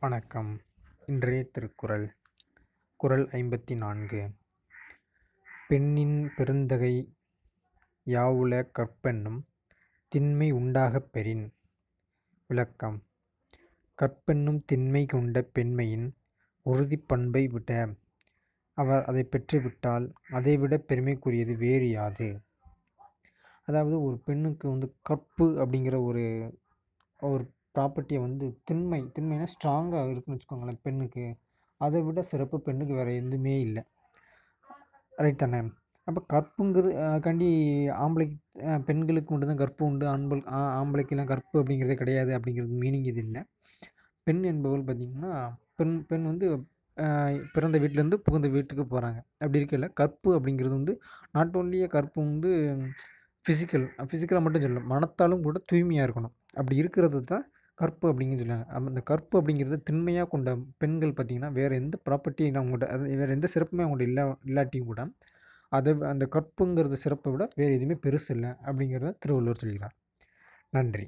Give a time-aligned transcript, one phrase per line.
[0.00, 0.60] வணக்கம்.
[1.06, 2.16] இன்றைய திருக்குறள்
[2.96, 4.30] குறள் ஐம்பத்தி நான்கு
[5.68, 7.14] பெண்ணின் பெருந்தகை
[8.06, 9.42] யாவுல கற்பெண்ணும்
[10.08, 11.52] திண்மை உண்டாகப் பெறின்.
[12.46, 13.02] விளக்கம்.
[14.02, 16.16] கற்பெண்ணும் திண்மை கொண்ட பெண்மையின்
[16.64, 17.94] உறுதிப்பண்பை விட
[18.72, 22.40] அவர் அதை பெற்றுவிட்டால் அதைவிட பெருமைக்குரியது வேறு யாது?
[23.64, 26.54] அதாவது ஒரு பெண்ணுக்கு வந்து கற்பு அப்படிங்கிற ஒரு
[27.20, 31.26] ஒரு ப்ராப்பர்ட்டியை வந்து திண்மை திண்மைனா ஸ்ட்ராங்காக இருக்குன்னு வச்சுக்கோங்களேன் பெண்ணுக்கு.
[31.80, 33.82] அதை விட சிறப்பு பெண்ணுக்கு வேறு எதுவுமே இல்லை.
[35.24, 35.60] ரைட் தானே?
[36.08, 36.90] அப்போ கற்புங்கிறது
[37.26, 37.48] கண்டி
[38.04, 38.36] ஆம்பளைக்கு
[38.88, 40.04] பெண்களுக்கு மட்டும்தான் கற்பு உண்டு.
[40.14, 40.42] ஆண்பல்
[40.78, 43.42] ஆம்பளைக்கெல்லாம் கற்பு அப்படிங்கிறதே கிடையாது அப்படிங்கிறது மீனிங் இது இல்லை.
[44.26, 45.32] பெண் என்பவள் பார்த்திங்கன்னா
[45.78, 46.46] பெண் பெண் வந்து
[47.54, 50.94] பிறந்த வீட்டிலேருந்து புகுந்த வீட்டுக்கு போகிறாங்க அப்படி இருக்கல கற்பு அப்படிங்கிறது வந்து
[51.36, 52.50] நாட் ஓன்லியே கற்பு வந்து
[53.44, 56.34] ஃபிசிக்கல் ஃபிசிக்கலாக மட்டும் சொல்லலாம் மனத்தாலும் கூட தூய்மையாக இருக்கணும்.
[56.58, 57.44] அப்படி இருக்கிறது தான்
[57.80, 58.66] கற்பு அப்படிங்கன்னு சொல்லுவாங்க.
[58.90, 60.50] அந்த கற்பு அப்படிங்கிறது திண்மையாக கொண்ட
[60.82, 65.02] பெண்கள் பார்த்திங்கன்னா வேறு எந்த ப்ராப்பர்ட்டியும் அவங்கள்ட்ட அது வேறு எந்த சிறப்புமே அவங்கள்ட்ட இல்லை இல்லாட்டியும் கூட
[65.72, 69.94] அதை அந்த கற்புங்கிறது சிறப்பை விட வேறு எதுவுமே பெருசு இல்லை அப்படிங்கிறத திருவள்ளுவர் சொல்கிறார்
[70.72, 71.06] நன்றி.